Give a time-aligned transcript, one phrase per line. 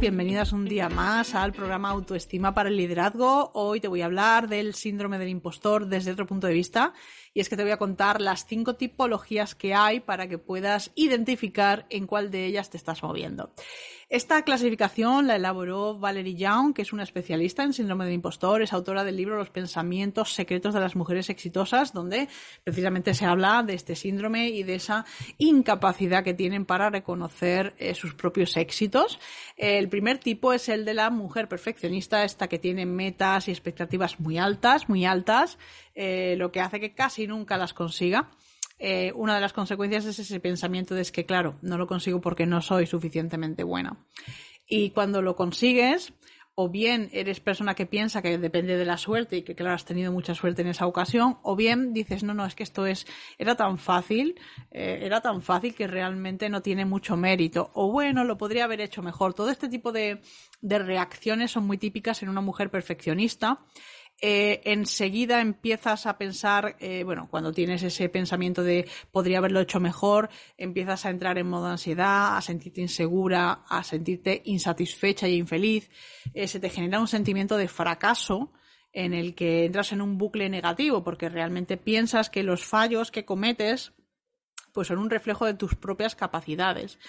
[0.00, 3.50] Bienvenidas un día más al programa Autoestima para el Liderazgo.
[3.54, 6.92] Hoy te voy a hablar del síndrome del impostor desde otro punto de vista
[7.34, 10.90] y es que te voy a contar las cinco tipologías que hay para que puedas
[10.94, 13.52] identificar en cuál de ellas te estás moviendo.
[14.10, 18.72] Esta clasificación la elaboró Valerie Young, que es una especialista en síndrome del impostor, es
[18.72, 22.26] autora del libro Los pensamientos secretos de las mujeres exitosas, donde
[22.64, 25.04] precisamente se habla de este síndrome y de esa
[25.36, 29.20] incapacidad que tienen para reconocer eh, sus propios éxitos.
[29.58, 34.18] El primer tipo es el de la mujer perfeccionista, esta que tiene metas y expectativas
[34.20, 35.58] muy altas, muy altas,
[35.94, 38.30] eh, lo que hace que casi nunca las consiga.
[38.78, 42.20] Eh, una de las consecuencias es ese pensamiento de es que, claro, no lo consigo
[42.20, 44.06] porque no soy suficientemente buena.
[44.68, 46.12] Y cuando lo consigues,
[46.60, 49.84] o bien eres persona que piensa que depende de la suerte y que, claro, has
[49.84, 53.06] tenido mucha suerte en esa ocasión, o bien dices, no, no, es que esto es,
[53.38, 54.34] era tan fácil,
[54.72, 58.80] eh, era tan fácil que realmente no tiene mucho mérito, o bueno, lo podría haber
[58.80, 59.34] hecho mejor.
[59.34, 60.20] Todo este tipo de,
[60.60, 63.60] de reacciones son muy típicas en una mujer perfeccionista
[64.20, 69.78] eh, enseguida empiezas a pensar, eh, bueno, cuando tienes ese pensamiento de podría haberlo hecho
[69.78, 75.90] mejor, empiezas a entrar en modo ansiedad, a sentirte insegura, a sentirte insatisfecha y infeliz,
[76.34, 78.52] eh, se te genera un sentimiento de fracaso
[78.92, 83.24] en el que entras en un bucle negativo porque realmente piensas que los fallos que
[83.24, 83.92] cometes
[84.78, 87.00] pues son un reflejo de tus propias capacidades.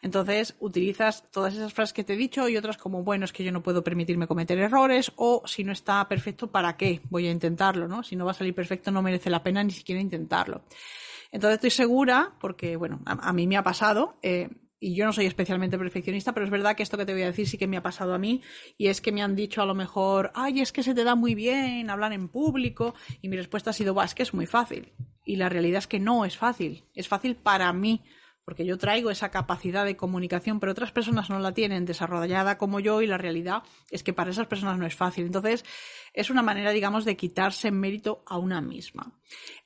[0.00, 3.44] Entonces, utilizas todas esas frases que te he dicho y otras como, bueno, es que
[3.44, 7.02] yo no puedo permitirme cometer errores o si no está perfecto, ¿para qué?
[7.10, 8.02] Voy a intentarlo, ¿no?
[8.02, 10.62] Si no va a salir perfecto, no merece la pena ni siquiera intentarlo.
[11.30, 14.48] Entonces, estoy segura, porque, bueno, a, mí me ha pasado, eh,
[14.80, 17.26] y yo no soy especialmente perfeccionista, pero es verdad que esto que te voy a
[17.26, 18.40] decir sí que me ha pasado a mí
[18.78, 21.14] y es que me han dicho a lo mejor, ay, es que se te da
[21.14, 24.46] muy bien hablar en público y mi respuesta ha sido, va, es que es muy
[24.46, 24.94] fácil.
[25.28, 28.02] Y la realidad es que no es fácil, es fácil para mí,
[28.46, 32.80] porque yo traigo esa capacidad de comunicación, pero otras personas no la tienen desarrollada como
[32.80, 35.26] yo y la realidad es que para esas personas no es fácil.
[35.26, 35.66] Entonces,
[36.14, 39.12] es una manera, digamos, de quitarse mérito a una misma.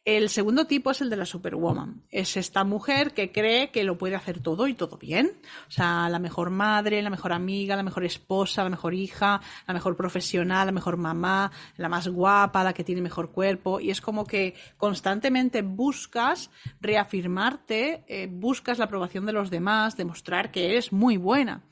[0.05, 2.03] El segundo tipo es el de la superwoman.
[2.11, 5.31] Es esta mujer que cree que lo puede hacer todo y todo bien.
[5.69, 9.75] O sea, la mejor madre, la mejor amiga, la mejor esposa, la mejor hija, la
[9.75, 13.79] mejor profesional, la mejor mamá, la más guapa, la que tiene mejor cuerpo.
[13.79, 20.51] Y es como que constantemente buscas reafirmarte, eh, buscas la aprobación de los demás, demostrar
[20.51, 21.63] que eres muy buena.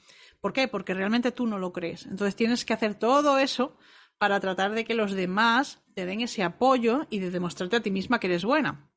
[0.40, 0.68] ¿Por qué?
[0.68, 2.06] Porque realmente tú no lo crees.
[2.06, 3.76] Entonces tienes que hacer todo eso
[4.20, 7.90] para tratar de que los demás te den ese apoyo y de demostrarte a ti
[7.90, 8.90] misma que eres buena.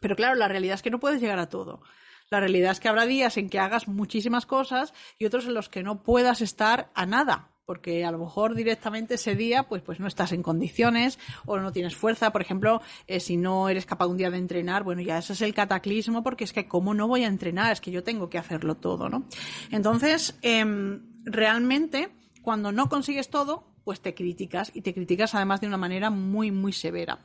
[0.00, 1.82] Pero claro, la realidad es que no puedes llegar a todo.
[2.30, 5.68] La realidad es que habrá días en que hagas muchísimas cosas y otros en los
[5.68, 10.00] que no puedas estar a nada, porque a lo mejor directamente ese día pues, pues
[10.00, 12.32] no estás en condiciones o no tienes fuerza.
[12.32, 15.42] Por ejemplo, eh, si no eres capaz un día de entrenar, bueno, ya ese es
[15.42, 18.38] el cataclismo porque es que cómo no voy a entrenar, es que yo tengo que
[18.38, 19.28] hacerlo todo, ¿no?
[19.70, 22.08] Entonces, em, realmente,
[22.42, 26.50] cuando no consigues todo, pues te criticas y te criticas además de una manera muy,
[26.50, 27.20] muy severa.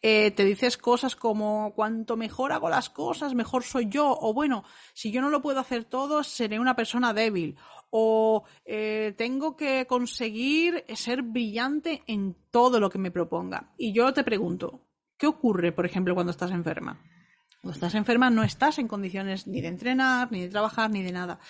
[0.00, 4.64] Eh, te dices cosas como cuanto mejor hago las cosas, mejor soy yo, o bueno,
[4.94, 7.56] si yo no lo puedo hacer todo, seré una persona débil,
[7.90, 13.74] o eh, tengo que conseguir ser brillante en todo lo que me proponga.
[13.76, 14.80] Y yo te pregunto,
[15.18, 16.98] ¿qué ocurre, por ejemplo, cuando estás enferma?
[17.60, 21.12] Cuando estás enferma no estás en condiciones ni de entrenar, ni de trabajar, ni de
[21.12, 21.40] nada.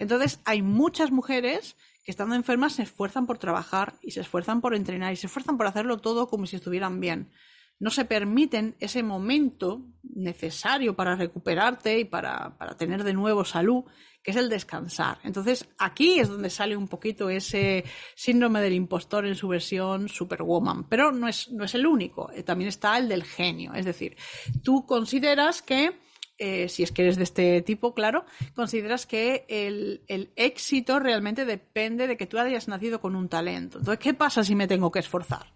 [0.00, 1.76] Entonces hay muchas mujeres
[2.06, 5.58] que estando enfermas se esfuerzan por trabajar y se esfuerzan por entrenar y se esfuerzan
[5.58, 7.32] por hacerlo todo como si estuvieran bien.
[7.80, 13.82] No se permiten ese momento necesario para recuperarte y para, para tener de nuevo salud,
[14.22, 15.18] que es el descansar.
[15.24, 20.88] Entonces, aquí es donde sale un poquito ese síndrome del impostor en su versión Superwoman.
[20.88, 22.30] Pero no es, no es el único.
[22.30, 23.74] Eh, también está el del genio.
[23.74, 24.16] Es decir,
[24.62, 26.05] tú consideras que
[26.38, 28.24] eh, si es que eres de este tipo, claro,
[28.54, 33.78] consideras que el, el, éxito realmente depende de que tú hayas nacido con un talento.
[33.78, 35.46] Entonces, ¿qué pasa si me tengo que esforzar?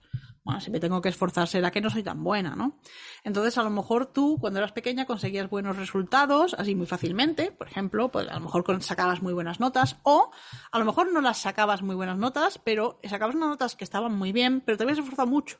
[0.42, 2.78] Bueno, si me tengo que esforzar será que no soy tan buena, ¿no?
[3.24, 7.66] Entonces, a lo mejor tú, cuando eras pequeña, conseguías buenos resultados, así muy fácilmente, por
[7.66, 10.30] ejemplo, pues a lo mejor sacabas muy buenas notas, o
[10.72, 14.16] a lo mejor no las sacabas muy buenas notas, pero sacabas unas notas que estaban
[14.16, 15.58] muy bien, pero te habías esforzado mucho.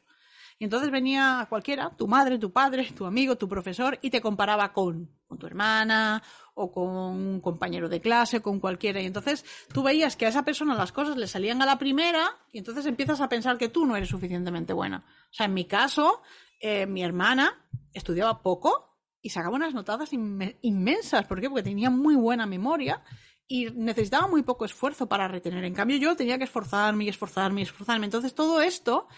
[0.61, 4.75] Y entonces venía cualquiera, tu madre, tu padre, tu amigo, tu profesor, y te comparaba
[4.75, 6.23] con, con tu hermana
[6.53, 9.01] o con un compañero de clase, con cualquiera.
[9.01, 9.43] Y entonces
[9.73, 12.85] tú veías que a esa persona las cosas le salían a la primera y entonces
[12.85, 14.99] empiezas a pensar que tú no eres suficientemente buena.
[14.99, 16.21] O sea, en mi caso,
[16.61, 21.25] eh, mi hermana estudiaba poco y sacaba unas notadas inmensas.
[21.25, 21.49] ¿Por qué?
[21.49, 23.03] Porque tenía muy buena memoria
[23.49, 25.65] y necesitaba muy poco esfuerzo para retener.
[25.65, 28.05] En cambio, yo tenía que esforzarme y esforzarme y esforzarme.
[28.05, 29.09] Entonces, todo esto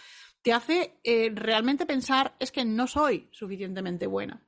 [0.42, 4.44] te hace eh, realmente pensar, es que no soy suficientemente buena.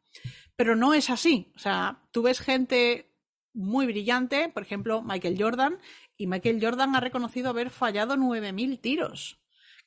[0.56, 1.52] Pero no es así.
[1.56, 3.10] O sea, tú ves gente
[3.52, 5.78] muy brillante, por ejemplo, Michael Jordan,
[6.16, 9.38] y Michael Jordan ha reconocido haber fallado 9.000 tiros.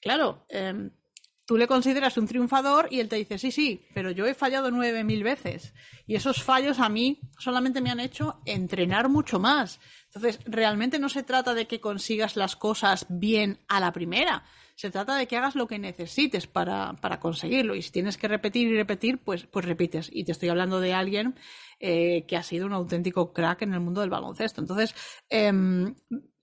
[0.02, 0.92] Claro, em,
[1.46, 4.70] tú le consideras un triunfador y él te dice, sí, sí, pero yo he fallado
[4.70, 5.74] 9.000 veces.
[6.06, 9.80] Y esos fallos a mí solamente me han hecho entrenar mucho más.
[10.18, 14.44] Entonces, realmente no se trata de que consigas las cosas bien a la primera,
[14.74, 17.76] se trata de que hagas lo que necesites para, conseguirlo.
[17.76, 20.10] Y si tienes que repetir y repetir, pues, pues repites.
[20.12, 21.36] Y te estoy hablando de alguien
[21.80, 24.60] eh, que ha sido un auténtico crack en el mundo del baloncesto.
[24.62, 24.96] Entonces,
[25.30, 25.96] em,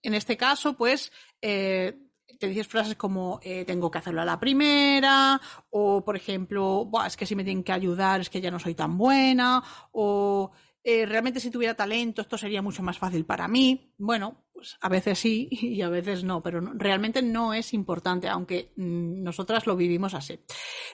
[0.02, 1.10] en este caso, pues,
[1.42, 1.98] eh,
[2.38, 7.16] te dices frases como eh, tengo que hacerlo a la primera, o por ejemplo, es
[7.16, 9.62] que si me tienen que ayudar es que ya no soy tan buena,
[9.92, 10.52] o
[10.84, 13.94] realmente si tuviera talento esto sería mucho más fácil para mí.
[13.98, 18.72] Bueno, pues a veces sí y a veces no, pero realmente no es importante, aunque
[18.76, 20.40] mm, nosotras lo vivimos así.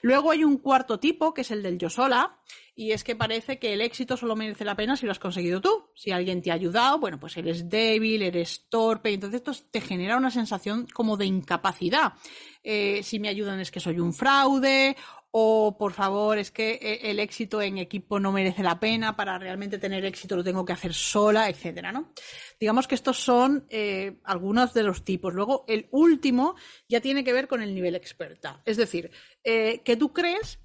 [0.02, 2.40] Luego hay un cuarto tipo, que es el del yo sola,
[2.75, 5.60] y es que parece que el éxito solo merece la pena si lo has conseguido
[5.60, 5.90] tú.
[5.94, 9.81] Si alguien te ha ayudado, bueno, pues eres débil, eres torpe, y entonces esto te
[9.81, 12.14] genera una sensación como de incapacidad.
[12.62, 14.96] Eh, si me ayudan es que soy un fraude,
[15.32, 19.38] o por favor, es que eh, el éxito en equipo no merece la pena, para
[19.38, 22.12] realmente tener éxito lo tengo que hacer sola, etcétera, ¿no?
[22.59, 25.32] Digamos que estos son eh, algunos de los tipos.
[25.32, 26.56] Luego, el último
[26.88, 28.61] ya tiene que ver con el nivel experta.
[28.65, 29.11] Es decir,
[29.44, 30.59] eh, que tú crees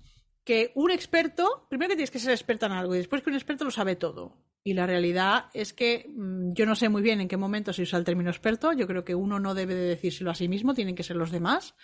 [0.44, 3.36] que un experto, primero que tienes que ser experta en algo y después que un
[3.36, 4.42] experto lo sabe todo.
[4.64, 7.84] Y la realidad es que mm, yo no sé muy bien en qué momento se
[7.84, 8.74] usa el término experto.
[8.74, 11.30] Yo creo que uno no debe de decírselo a sí mismo, tienen que ser los
[11.30, 11.76] demás.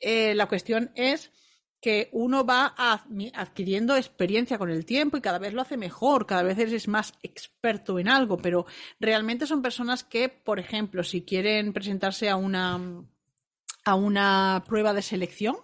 [0.00, 1.32] la cuestión es
[1.84, 6.42] que uno va adquiriendo experiencia con el tiempo y cada vez lo hace mejor, cada
[6.42, 8.64] vez eres más experto en algo, pero
[8.98, 12.80] realmente son personas que, por ejemplo, si quieren presentarse a una,
[13.84, 15.56] a una prueba de selección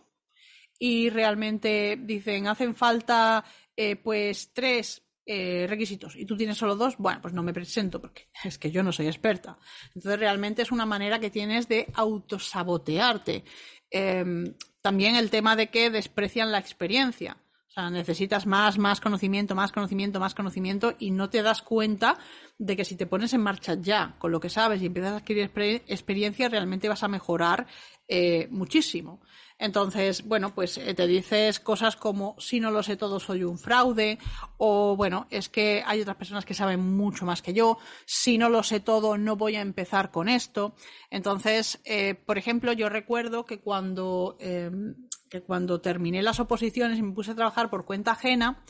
[0.78, 3.42] y realmente dicen hacen falta
[3.74, 7.98] eh, pues tres eh, requisitos y tú tienes solo dos, bueno, pues no me presento
[7.98, 9.58] porque es que yo no soy experta.
[9.94, 13.42] Entonces realmente es una manera que tienes de autosabotearte.
[13.90, 17.36] Em, también el tema de que desprecian la experiencia.
[17.68, 22.18] O sea, necesitas más, más conocimiento, más conocimiento, más conocimiento y no te das cuenta
[22.58, 25.16] de que si te pones en marcha ya con lo que sabes y empiezas a
[25.18, 25.52] adquirir
[25.86, 27.68] experiencia, realmente vas a mejorar
[28.08, 29.20] eh, muchísimo.
[29.60, 33.58] Entonces, bueno, pues eh, te dices cosas como si no lo sé todo soy un
[33.58, 34.18] fraude
[34.56, 37.76] o bueno, es que hay otras personas que saben mucho más que yo,
[38.06, 40.74] si no lo sé todo no voy a empezar con esto.
[41.10, 44.94] Entonces, eh, por ejemplo, yo recuerdo que cuando, em,
[45.28, 48.64] que cuando terminé las oposiciones y me puse a trabajar por cuenta ajena,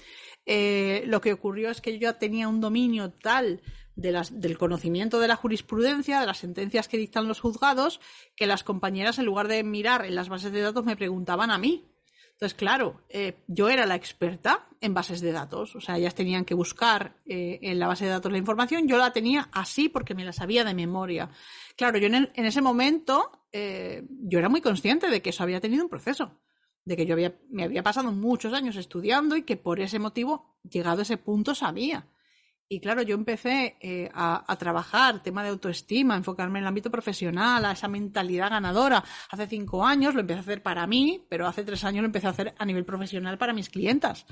[0.44, 3.62] eh, lo que ocurrió es que yo ya tenía un dominio tal
[4.00, 8.00] del conocimiento de la jurisprudencia, de las sentencias que dictan los juzgados,
[8.36, 11.58] que las compañeras, en lugar de mirar en las bases de datos, me preguntaban a
[11.58, 11.90] mí.
[12.40, 16.46] Entonces, claro, eh, yo era la experta en bases de datos, o sea, ellas tenían
[16.46, 20.14] que buscar eh, en la base de datos la información, yo la tenía así porque
[20.14, 21.28] me la sabía de memoria.
[21.76, 25.84] Claro, yo en, ese momento, eh, yo era muy consciente de que eso había tenido
[25.84, 26.40] un proceso,
[26.86, 30.56] de que yo había, me había pasado muchos años estudiando y que por ese motivo,
[30.62, 32.06] llegado a ese punto, sabía.
[32.72, 37.64] Y claro, yo empecé eh, a, trabajar tema de autoestima, enfocarme en el ámbito profesional,
[37.64, 39.02] a esa mentalidad ganadora.
[39.28, 42.28] Hace cinco años lo empecé a hacer para mí, pero hace tres años lo empecé
[42.28, 44.24] a hacer a nivel profesional para mis clientas.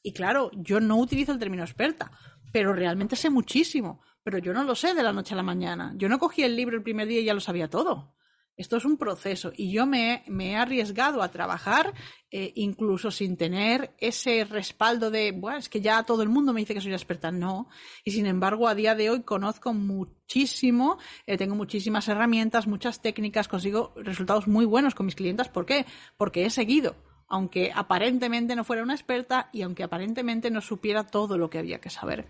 [0.00, 2.12] Y claro, yo no utilizo el término experta,
[2.52, 4.00] pero realmente sé muchísimo.
[4.22, 5.92] Pero yo no lo sé de la noche a la mañana.
[5.96, 8.14] Yo no cogí el libro el primer día y ya lo sabía todo.
[8.56, 11.94] Esto es un proceso y yo me, he arriesgado a trabajar
[12.30, 16.60] eh, incluso sin tener ese respaldo de, bueno, es que ya todo el mundo me
[16.60, 17.30] dice que soy experta.
[17.30, 17.68] No.
[18.04, 23.48] Y sin embargo, a día de hoy conozco muchísimo, eh, tengo muchísimas herramientas, muchas técnicas,
[23.48, 25.48] consigo resultados muy buenos con mis clientes.
[25.48, 25.86] ¿Por qué?
[26.16, 26.94] Porque he seguido
[27.32, 31.80] aunque aparentemente no fuera una experta y aunque aparentemente no supiera todo lo que había
[31.80, 32.26] que saber.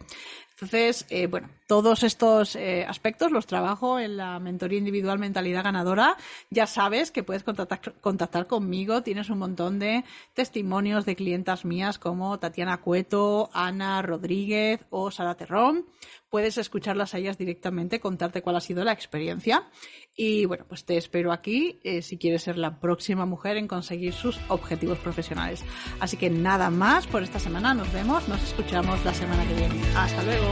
[0.54, 6.16] Entonces, eh, bueno, todos estos eh, aspectos los trabajo en la mentoría individual Mentalidad Ganadora.
[6.50, 9.02] Ya sabes que puedes contactar, conmigo.
[9.02, 10.04] Tienes un montón de
[10.34, 15.86] testimonios de clientas mías como Tatiana Cueto, Ana Rodríguez o Sara Terrón.
[16.28, 19.68] Puedes escucharlas a ellas directamente, contarte cuál ha sido la experiencia.
[20.14, 24.12] Y bueno, pues te espero aquí eh, si quieres ser la próxima mujer en conseguir
[24.12, 25.64] sus objetivos profesionales.
[26.00, 27.74] Así que nada más por esta semana.
[27.74, 29.80] Nos vemos, nos escuchamos la semana que viene.
[29.96, 30.51] Hasta luego.